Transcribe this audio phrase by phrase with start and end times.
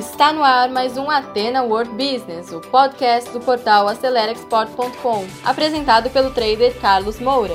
[0.00, 6.30] Está no ar mais um Atena World Business, o podcast do portal AceleraExport.com, apresentado pelo
[6.30, 7.52] trader Carlos Moura.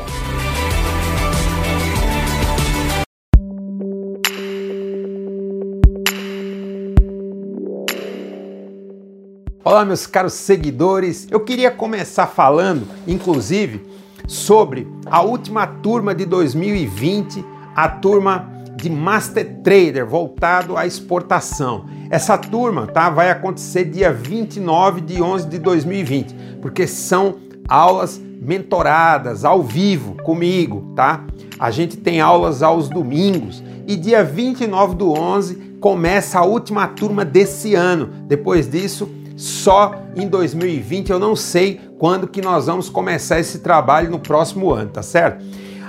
[9.63, 11.27] Olá, meus caros seguidores.
[11.31, 13.83] Eu queria começar falando, inclusive,
[14.27, 17.43] sobre a última turma de 2020,
[17.75, 18.54] a turma
[18.85, 21.85] de Master Trader voltado à exportação.
[22.11, 27.37] Essa turma, tá, vai acontecer dia 29 de 11 de 2020, porque são
[27.67, 31.23] aulas mentoradas ao vivo comigo, tá?
[31.57, 37.25] A gente tem aulas aos domingos e dia 29 do 11 começa a última turma
[37.25, 38.07] desse ano.
[38.27, 41.09] Depois disso, só em 2020.
[41.09, 45.43] Eu não sei quando que nós vamos começar esse trabalho no próximo ano, tá certo?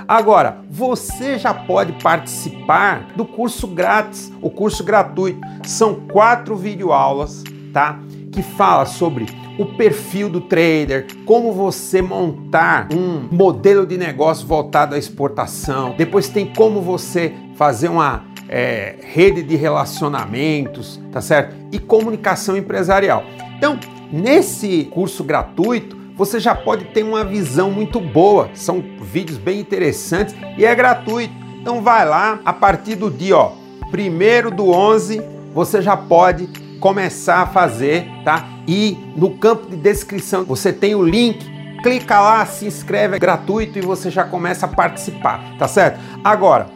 [0.07, 5.41] Agora, você já pode participar do curso grátis, o curso gratuito.
[5.65, 7.99] São quatro videoaulas, tá?
[8.31, 9.25] Que fala sobre
[9.59, 15.93] o perfil do trader, como você montar um modelo de negócio voltado à exportação.
[15.97, 21.53] Depois tem como você fazer uma é, rede de relacionamentos, tá certo?
[21.71, 23.23] E comunicação empresarial.
[23.57, 23.77] Então,
[24.09, 28.49] nesse curso gratuito, você já pode ter uma visão muito boa.
[28.53, 31.33] São vídeos bem interessantes e é gratuito.
[31.61, 33.51] Então vai lá, a partir do dia, ó,
[33.91, 35.21] primeiro do 11,
[35.53, 36.47] você já pode
[36.79, 38.47] começar a fazer, tá?
[38.67, 43.77] E no campo de descrição você tem o link clica lá, se inscreve, é gratuito
[43.77, 45.99] e você já começa a participar, tá certo?
[46.23, 46.67] Agora,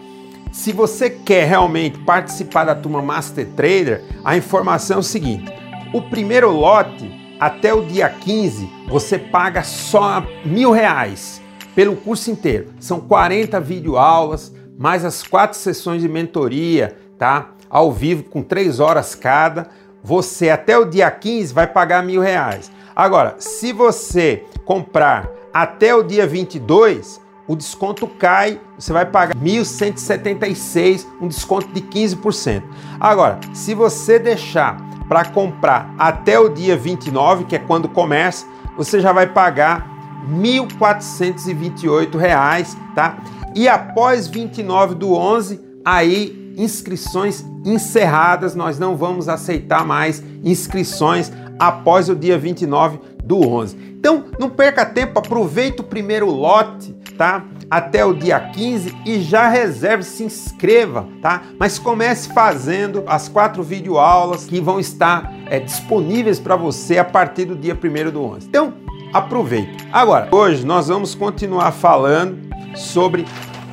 [0.52, 5.52] se você quer realmente participar da turma Master Trader, a informação é o seguinte:
[5.94, 11.42] o primeiro lote, até o dia 15, você paga só mil reais
[11.74, 12.68] pelo curso inteiro.
[12.80, 17.50] São 40 videoaulas, mais as quatro sessões de mentoria, tá?
[17.68, 19.70] Ao vivo, com três horas cada.
[20.04, 22.72] Você, até o dia 15, vai pagar mil reais.
[22.96, 31.08] Agora, se você comprar até o dia 22, o desconto cai, você vai pagar 1.176,
[31.20, 32.62] um desconto de 15%.
[33.00, 34.78] Agora, se você deixar
[35.12, 38.46] para comprar até o dia 29, que é quando começa,
[38.78, 39.86] você já vai pagar
[40.26, 43.18] R$ 1.428, tá?
[43.54, 51.30] E após 29 do 11, aí inscrições encerradas, nós não vamos aceitar mais inscrições
[51.60, 52.98] após o dia 29
[53.32, 53.78] do 11.
[53.98, 57.46] Então, não perca tempo, aproveita o primeiro lote, tá?
[57.70, 61.44] Até o dia 15 e já reserve, se inscreva, tá?
[61.58, 67.46] Mas comece fazendo as quatro videoaulas que vão estar é, disponíveis para você a partir
[67.46, 68.48] do dia 1 do 11.
[68.48, 68.74] Então,
[69.14, 69.78] aproveite.
[69.94, 72.38] Agora, hoje nós vamos continuar falando
[72.76, 73.26] sobre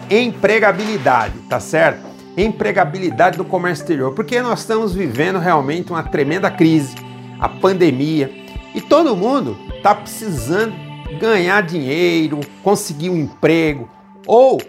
[0.08, 2.06] empregabilidade, tá certo?
[2.36, 6.94] Empregabilidade do comércio exterior, porque nós estamos vivendo realmente uma tremenda crise,
[7.40, 8.30] a pandemia,
[8.74, 10.74] e todo mundo está precisando
[11.18, 13.88] ganhar dinheiro, conseguir um emprego
[14.26, 14.60] ou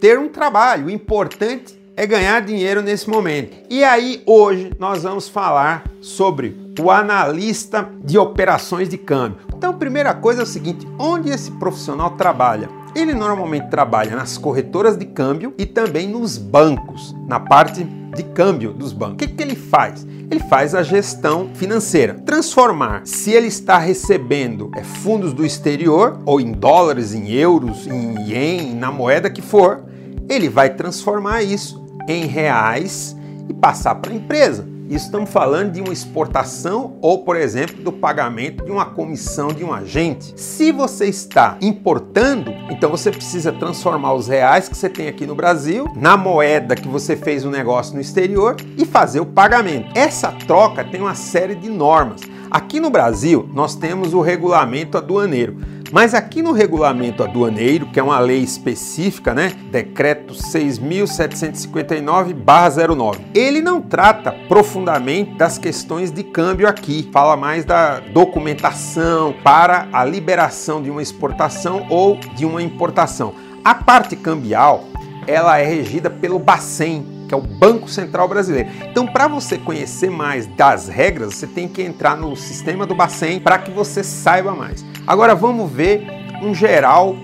[0.00, 0.86] ter um trabalho.
[0.86, 3.56] O importante é ganhar dinheiro nesse momento.
[3.68, 9.40] E aí, hoje, nós vamos falar sobre o analista de operações de câmbio.
[9.52, 12.68] Então, primeira coisa é o seguinte: onde esse profissional trabalha?
[12.94, 17.84] Ele normalmente trabalha nas corretoras de câmbio e também nos bancos, na parte
[18.18, 19.14] de câmbio dos bancos.
[19.14, 20.06] O que, que ele faz?
[20.30, 26.40] Ele faz a gestão financeira, transformar se ele está recebendo é, fundos do exterior, ou
[26.40, 29.82] em dólares, em euros, em ien, na moeda que for,
[30.28, 33.16] ele vai transformar isso em reais
[33.48, 34.66] e passar para a empresa.
[34.90, 39.70] Estamos falando de uma exportação ou, por exemplo, do pagamento de uma comissão de um
[39.70, 40.32] agente.
[40.34, 45.34] Se você está importando, então você precisa transformar os reais que você tem aqui no
[45.34, 49.92] Brasil na moeda que você fez o um negócio no exterior e fazer o pagamento.
[49.94, 52.22] Essa troca tem uma série de normas.
[52.50, 55.58] Aqui no Brasil, nós temos o regulamento aduaneiro.
[55.90, 59.54] Mas aqui no regulamento aduaneiro, que é uma lei específica, né?
[59.70, 67.08] Decreto 6.759-09, ele não trata profundamente das questões de câmbio aqui.
[67.10, 73.32] Fala mais da documentação para a liberação de uma exportação ou de uma importação.
[73.64, 74.84] A parte cambial,
[75.26, 78.68] ela é regida pelo Bacen, que é o Banco Central Brasileiro.
[78.90, 83.40] Então, para você conhecer mais das regras, você tem que entrar no sistema do Bacen
[83.40, 84.84] para que você saiba mais.
[85.08, 86.06] Agora vamos ver
[86.42, 87.16] um geral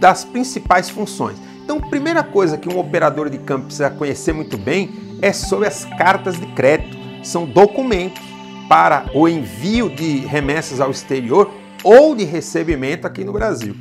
[0.00, 1.38] das principais funções.
[1.62, 4.90] Então, primeira coisa que um operador de campo precisa conhecer muito bem
[5.22, 6.98] é sobre as cartas de crédito.
[7.22, 8.20] São documentos
[8.68, 11.48] para o envio de remessas ao exterior
[11.84, 13.76] ou de recebimento aqui no Brasil.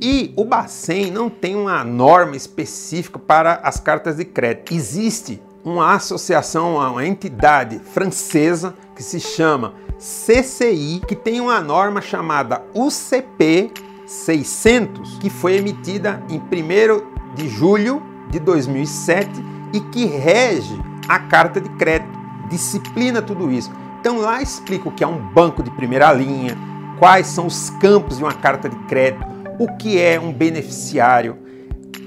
[0.00, 4.74] E o Bacen não tem uma norma específica para as cartas de crédito.
[4.74, 12.62] Existe uma associação, uma entidade francesa que se chama CCI, que tem uma norma chamada
[12.72, 13.72] UCP
[14.06, 19.30] 600, que foi emitida em 1 de julho de 2007
[19.72, 22.16] e que rege a carta de crédito,
[22.48, 23.70] disciplina tudo isso.
[24.00, 26.56] Então lá explica o que é um banco de primeira linha,
[26.98, 29.26] quais são os campos de uma carta de crédito,
[29.58, 31.36] o que é um beneficiário,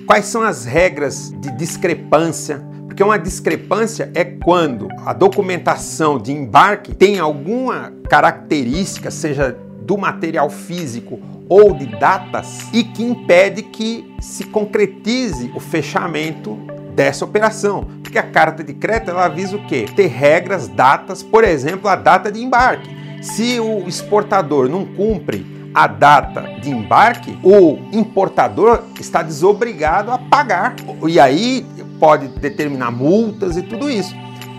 [0.08, 2.66] quais são as regras de discrepância,
[3.02, 10.52] porque uma discrepância é quando a documentação de embarque tem alguma característica, seja do material
[10.52, 11.20] físico
[11.50, 16.60] ou de datas, e que impede que se concretize o fechamento
[16.94, 17.88] dessa operação.
[18.04, 19.88] Porque a carta de crédito ela avisa o quê?
[19.96, 22.96] Ter regras, datas, por exemplo, a data de embarque.
[23.20, 25.44] Se o exportador não cumpre
[25.74, 30.76] a data de embarque, o importador está desobrigado a pagar.
[31.08, 31.66] E aí
[32.02, 34.16] pode determinar multas e tudo isso.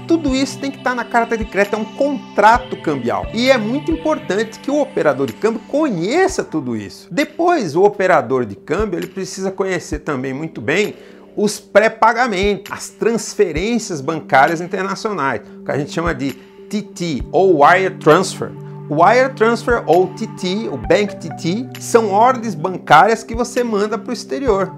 [0.07, 3.27] Tudo isso tem que estar na carta de crédito, é um contrato cambial.
[3.35, 7.09] E é muito importante que o operador de câmbio conheça tudo isso.
[7.11, 10.95] Depois, o operador de câmbio ele precisa conhecer também muito bem
[11.37, 16.33] os pré-pagamentos, as transferências bancárias internacionais, o que a gente chama de
[16.69, 18.51] TT ou Wire Transfer.
[18.89, 24.13] Wire Transfer ou TT, o Bank TT, são ordens bancárias que você manda para o
[24.13, 24.73] exterior.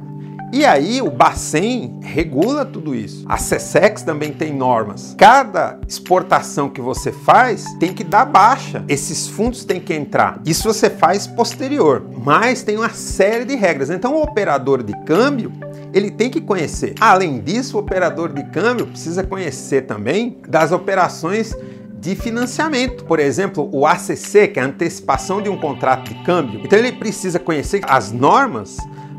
[0.55, 3.25] E aí o Bacen regula tudo isso.
[3.29, 5.13] A CSEX também tem normas.
[5.19, 8.85] Cada exportação que você faz tem que dar baixa.
[8.87, 10.41] Esses fundos têm que entrar.
[10.47, 13.91] Isso você faz posterior, mas tem uma série de regras.
[13.91, 15.51] Então o operador de câmbio
[15.93, 16.95] ele tem que conhecer.
[17.01, 21.53] Além disso, o operador de câmbio precisa conhecer também das operações
[21.99, 23.05] de financiamento.
[23.07, 26.61] Por exemplo, o ACC, que é a antecipação de um contrato de câmbio.
[26.63, 28.77] Então ele precisa conhecer as normas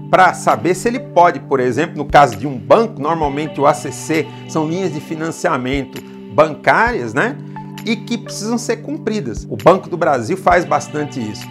[0.10, 4.28] para saber se ele pode, por exemplo, no caso de um banco, normalmente o ACC
[4.48, 6.02] são linhas de financiamento
[6.34, 7.38] bancárias, né?
[7.86, 9.46] E que precisam ser cumpridas.
[9.50, 11.48] O Banco do Brasil faz bastante isso.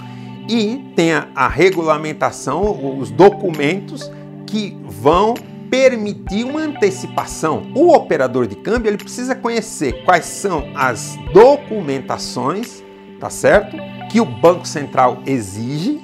[0.48, 4.10] E tem a, a regulamentação, os documentos
[4.46, 5.34] que vão
[5.70, 7.70] permitir uma antecipação.
[7.74, 12.82] O operador de câmbio ele precisa conhecer quais são as documentações,
[13.18, 13.76] tá certo?
[14.10, 16.00] Que o Banco Central exige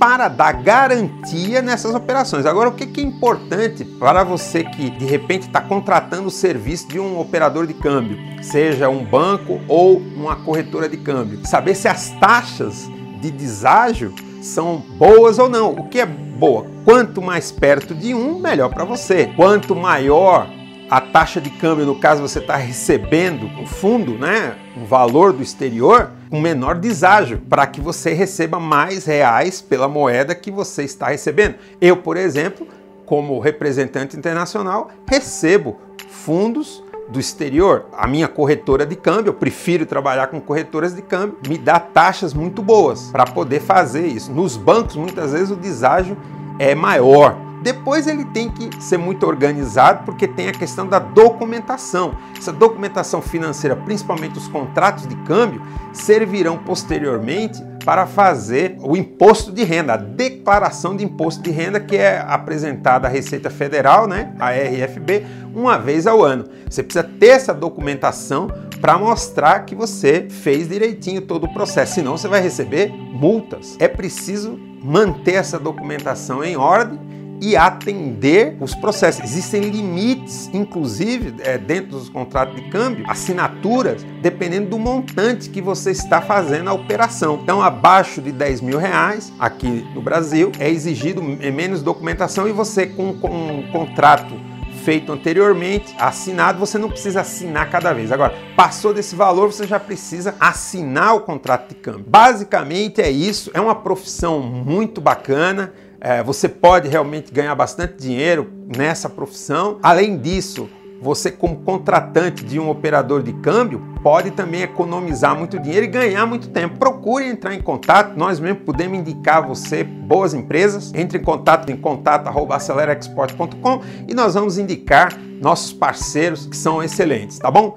[0.00, 2.46] para dar garantia nessas operações.
[2.46, 6.98] Agora, o que é importante para você que de repente está contratando o serviço de
[6.98, 12.12] um operador de câmbio, seja um banco ou uma corretora de câmbio, saber se as
[12.18, 15.72] taxas de deságio são boas ou não.
[15.72, 16.64] O que é boa?
[16.82, 19.30] Quanto mais perto de um, melhor para você.
[19.36, 20.48] Quanto maior
[20.90, 25.42] a taxa de câmbio, no caso você está recebendo o fundo, né, um valor do
[25.42, 31.08] exterior, um menor deságio, para que você receba mais reais pela moeda que você está
[31.08, 31.56] recebendo.
[31.80, 32.66] Eu, por exemplo,
[33.04, 35.78] como representante internacional, recebo
[36.08, 37.86] fundos do exterior.
[37.92, 42.32] A minha corretora de câmbio, eu prefiro trabalhar com corretoras de câmbio, me dá taxas
[42.32, 44.30] muito boas para poder fazer isso.
[44.30, 46.16] Nos bancos, muitas vezes o deságio
[46.58, 47.36] é maior.
[47.62, 52.16] Depois ele tem que ser muito organizado porque tem a questão da documentação.
[52.36, 55.62] Essa documentação financeira, principalmente os contratos de câmbio,
[55.92, 61.96] servirão posteriormente para fazer o imposto de renda, a declaração de imposto de renda que
[61.96, 66.44] é apresentada à Receita Federal, né, a RFB, uma vez ao ano.
[66.68, 68.48] Você precisa ter essa documentação
[68.80, 73.76] para mostrar que você fez direitinho todo o processo, senão você vai receber multas.
[73.78, 76.98] É preciso manter essa documentação em ordem
[77.40, 79.24] e atender os processos.
[79.24, 85.90] Existem limites, inclusive, é, dentro dos contratos de câmbio, assinaturas, dependendo do montante que você
[85.90, 87.40] está fazendo a operação.
[87.42, 92.86] Então, abaixo de 10 mil reais, aqui no Brasil, é exigido menos documentação e você,
[92.86, 94.34] com, com um contrato
[94.80, 98.10] feito anteriormente, assinado, você não precisa assinar cada vez.
[98.10, 102.04] Agora, passou desse valor, você já precisa assinar o contrato de câmbio.
[102.06, 105.72] Basicamente é isso, é uma profissão muito bacana.
[106.00, 109.78] É, você pode realmente ganhar bastante dinheiro nessa profissão.
[109.82, 110.68] Além disso,
[111.00, 116.26] você como contratante de um operador de câmbio pode também economizar muito dinheiro e ganhar
[116.26, 116.78] muito tempo.
[116.78, 120.92] Procure entrar em contato, nós mesmo podemos indicar você boas empresas.
[120.94, 127.50] Entre em contato em contato@acceleraexport.com e nós vamos indicar nossos parceiros que são excelentes, tá
[127.50, 127.76] bom?